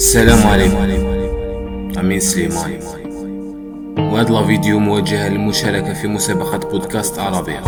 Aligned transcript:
السلام 0.00 0.46
عليكم. 0.46 0.76
أمين 1.98 2.20
سليماني 2.20 2.78
وهذا 3.98 4.38
الفيديو 4.38 4.78
موجه 4.78 5.28
للمشاركة 5.28 5.92
في 5.94 6.08
مسابقة 6.08 6.58
بودكاست 6.58 7.18
عربية. 7.18 7.58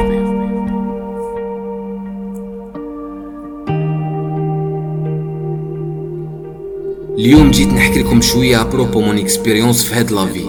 اليوم 7.19 7.51
جيت 7.51 7.69
نحكي 7.69 8.03
لكم 8.03 8.21
شوية 8.21 8.63
à 8.63 8.68
propos 8.68 9.01
mon 9.01 9.19
expérience 9.19 9.85
في 9.85 9.95
هاد 9.95 10.11
la 10.11 10.24
vie 10.24 10.45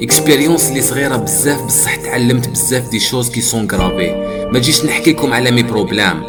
expérience 0.00 0.68
اللي 0.68 0.82
صغيرة 0.82 1.16
بزاف 1.16 1.64
بصح 1.66 1.96
تعلمت 1.96 2.48
بزاف 2.48 2.90
des 2.90 3.00
choses 3.00 3.30
qui 3.30 3.40
sont 3.40 3.68
gravées 3.72 4.14
ما 4.52 4.58
جيش 4.58 4.84
نحكي 4.84 5.12
لكم 5.12 5.32
على 5.32 5.50
mes 5.50 5.62
problèmes 5.62 6.22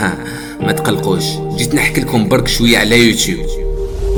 ما 0.66 0.72
تقلقوش. 0.72 1.24
جيت 1.56 1.74
نحكي 1.74 2.00
لكم 2.00 2.28
برك 2.28 2.48
شوية 2.48 2.78
على 2.78 3.08
يوتيوب 3.08 3.67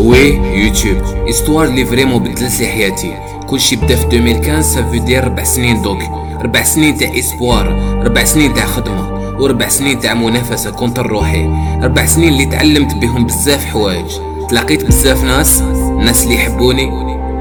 oui 0.01 0.35
يوتيوب 0.65 0.97
histoire 1.29 1.67
اللي 1.67 1.85
vraiment 1.85 2.23
بدلت 2.23 2.61
لي 2.61 2.67
حياتي 2.67 3.17
كلشي 3.47 3.77
بدا 3.77 3.97
في 3.97 4.05
2015 4.05 4.61
ça 4.61 4.73
veut 4.73 4.97
dire 4.97 5.25
ربع 5.25 5.43
سنين 5.45 5.83
donc 5.83 6.03
ربع 6.43 6.63
سنين 6.63 6.97
تاع 6.97 7.19
espoir 7.19 7.69
ربع 8.05 8.25
سنين 8.25 8.55
تاع 8.55 8.67
خدمه 8.67 9.21
وربع 9.41 9.69
سنين 9.69 10.01
تاع 10.01 10.15
منافسه 10.15 10.71
contre 10.71 11.07
روحي 11.07 11.49
ربع 11.83 12.07
سنين 12.07 12.29
اللي 12.29 12.47
تعلمت 12.47 12.95
بهم 12.95 13.25
بزاف 13.25 13.65
حوايج 13.65 14.19
تلاقيت 14.49 14.85
بزاف 14.85 15.25
ناس 15.25 15.61
الناس 15.61 16.25
اللي 16.25 16.35
يحبوني 16.35 16.89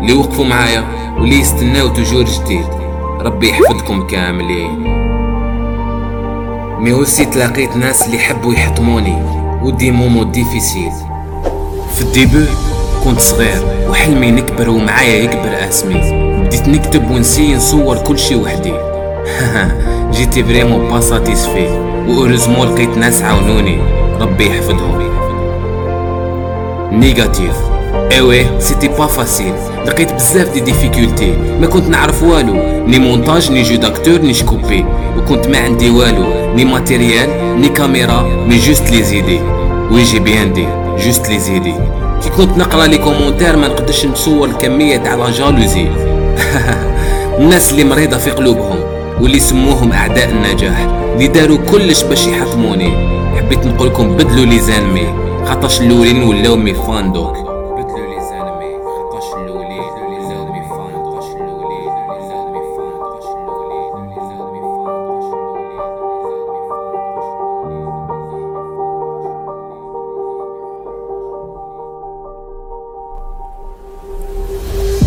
اللي 0.02 0.14
وقفوا 0.14 0.46
معايا 0.46 0.84
واللي 1.20 1.40
يستناو 1.40 1.88
toujours 1.88 2.24
جديد 2.26 2.66
ربي 3.22 3.50
يحفظكم 3.50 4.08
كاملين 4.08 5.00
mais 6.80 6.94
aussi 6.94 7.26
تلاقيت 7.26 7.76
ناس 7.78 8.06
اللي 8.06 8.18
يحبوا 8.18 8.54
يحطموني 8.54 9.16
و 9.64 9.71
des 9.71 9.92
moments 9.92 10.24
difficiles 10.24 10.92
في 11.96 12.02
ال 12.02 12.08
début 12.08 12.40
كنت 13.04 13.20
صغير 13.20 13.62
وحلمي 13.90 14.32
نكبر 14.32 14.70
ومعايا 14.70 15.24
يكبر 15.24 15.70
أسمي. 15.70 16.02
بديت 16.46 16.68
نكتب 16.68 17.12
ونسي 17.12 17.56
نصور 17.56 17.98
كل 17.98 18.20
شي 18.20 18.36
وحدي. 18.36 18.74
j'étais 20.14 20.44
vraiment 20.44 20.90
pas 20.90 21.00
satisfait 21.00 21.68
و 22.08 22.12
heureusement 22.12 22.68
لقيت 22.68 22.98
ناس 22.98 23.22
عاونوني. 23.22 23.78
ربي 24.22 24.46
يحفظهم. 24.46 25.00
négatif 26.92 27.56
أيوه 28.12 28.60
c'était 28.60 28.88
pas 28.88 29.08
facile 29.08 29.54
لقيت 29.86 30.14
بزاف 30.14 30.54
des 30.54 30.60
difficultés 30.60 31.36
ما 31.62 31.68
كنت 31.68 31.90
نعرف 31.90 32.24
والو. 32.24 32.54
ni 32.88 33.00
montage 33.00 33.52
ni 33.52 33.62
jeu 33.62 33.76
d'acteur 33.76 34.22
ni 34.22 34.34
شكوبي. 34.34 34.86
وكنت 35.18 35.48
ما 35.48 35.58
عندي 35.58 35.90
والو. 35.90 36.54
ni 36.56 36.66
matériel 36.66 37.30
ni 37.62 37.70
caméra 37.70 38.22
mais 38.48 38.58
juste 38.58 38.92
les 38.92 39.04
idées 39.04 39.40
oui 39.92 40.04
j'ai 40.04 40.20
bien 40.20 40.54
dit 40.54 40.66
juste 41.00 41.30
les 41.30 41.40
idées 41.40 41.74
كي 42.24 42.30
كنت 42.38 42.58
نقرا 42.58 42.88
les 42.88 42.98
commentaires 42.98 43.56
ما 43.56 43.68
نقدرش 43.68 44.06
نصور 44.06 44.48
الكميه 44.48 44.98
تاع 44.98 45.16
la 45.16 45.32
jalousie 45.32 45.88
الناس 47.40 47.72
اللي 47.72 47.84
مريضه 47.84 48.18
في 48.18 48.32
قلوبهم 48.32 48.80
واللي 49.22 49.40
سموهم 49.40 49.92
اعداء 49.92 50.30
النجاح 50.30 50.80
اللي 51.14 51.28
داروا 51.28 51.58
كلش 51.58 52.04
باش 52.04 52.28
يحطموني 52.28 52.92
حبيت 53.38 53.66
نقول 53.66 53.88
لكم 53.88 54.10
بدلوا 54.16 54.46
les 54.46 54.60
ennemis 54.60 55.08
خاطرش 55.46 55.82
الاولين 55.82 56.24
ولاو 56.24 56.56
mes 56.56 56.74
fans 56.74 57.14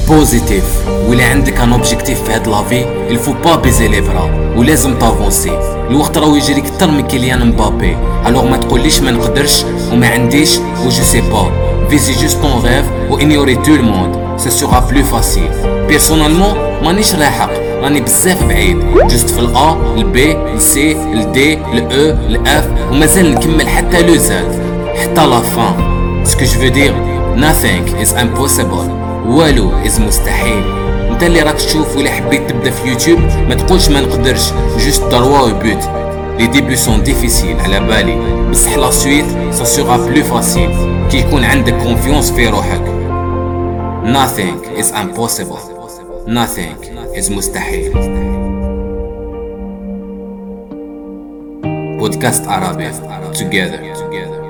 بوزيتيف 0.08 0.64
ولا 1.08 1.24
عندك 1.24 1.60
ان 1.60 1.72
اوبجيكتيف 1.72 2.22
في 2.22 2.32
هاد 2.32 2.48
لافي؟ 2.48 2.84
الفو 3.10 3.32
با 3.44 3.56
بيزي 3.56 3.88
لي 3.88 4.00
برا 4.00 4.52
ولازم 4.56 4.98
تافونسي 4.98 5.58
الوقت 5.90 6.18
راهو 6.18 6.36
يجري 6.36 6.60
كتر 6.60 6.90
من 6.90 7.06
كيليان 7.06 7.46
مبابي. 7.46 7.96
الوغ 8.26 8.44
ما 8.44 8.56
تقوليش 8.56 9.00
ما 9.00 9.10
نقدرش 9.10 9.64
وما 9.92 10.08
عنديش 10.08 10.58
و 10.58 10.88
جو 10.88 11.02
سي 11.02 11.20
با 11.20 11.50
فيزي 11.90 12.12
جوست 12.12 12.42
طون 12.42 12.62
ريف 12.64 12.86
و 13.10 13.18
انيوري 13.18 13.56
تو 13.56 13.74
الموند 13.74 14.38
سا 14.38 14.50
سوغا 14.50 14.78
بلو 14.80 15.04
فاسيل 15.04 15.50
بيرسونالمون 15.88 16.54
مانيش 16.82 17.14
لاحق 17.14 17.50
راني 17.82 18.00
بزاف 18.00 18.44
بعيد 18.44 18.78
جوست 19.10 19.30
في 19.30 19.38
الا 19.40 19.76
البي 19.96 20.32
السي 20.32 20.92
الدي 20.92 21.54
الاو 21.54 22.16
الاف 22.26 22.68
ومازال 22.90 23.34
نكمل 23.34 23.68
حتى 23.68 24.02
لو 24.02 24.16
زاد 24.16 24.62
حتى 24.96 25.26
لا 25.26 25.40
فان 25.40 25.74
ce 26.24 26.32
que 26.32 26.44
je 26.44 26.60
veux 26.60 26.68
dire 26.68 27.12
nothing 27.36 27.84
is 28.02 28.12
impossible. 28.12 29.01
والو 29.26 29.72
is 29.86 30.00
مستحيل. 30.00 30.62
انت 31.10 31.22
اللي 31.22 31.42
راك 31.42 31.54
تشوف 31.54 31.96
ولا 31.96 32.10
حبيت 32.10 32.50
تبدا 32.50 32.70
في 32.70 32.88
يوتيوب 32.88 33.20
ما 33.20 33.54
تقولش 33.54 33.88
ما 33.88 34.00
نقدرش. 34.00 34.52
juste 34.78 35.04
droit 35.04 35.52
au 35.52 35.67
but 35.67 35.88
les 36.38 36.46
débuts 36.46 36.76
sont 36.76 37.02
difficiles 37.02 37.60
على 37.60 37.80
بالي 37.80 38.48
بصح 38.50 38.76
la 38.76 38.90
suite 38.90 39.24
ça 39.50 39.64
sera 39.64 39.96
plus 39.96 40.24
facile 40.24 40.70
كي 41.10 41.18
يكون 41.18 41.44
عندك 41.44 41.82
confiance 41.82 42.30
في 42.30 42.48
روحك. 42.48 42.82
Nothing 44.04 44.80
is 44.80 44.86
impossible. 44.86 45.62
Nothing 46.26 46.86
is 47.20 47.30
مستحيل. 47.30 47.92
بودكاست 51.98 52.48
عربي 52.48 52.90
together. 53.34 54.41